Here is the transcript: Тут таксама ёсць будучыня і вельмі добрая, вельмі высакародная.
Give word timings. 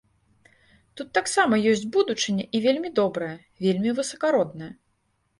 Тут 0.99 1.07
таксама 1.17 1.59
ёсць 1.71 1.83
будучыня 1.97 2.45
і 2.59 2.61
вельмі 2.63 2.89
добрая, 3.01 3.35
вельмі 3.67 3.93
высакародная. 3.99 4.71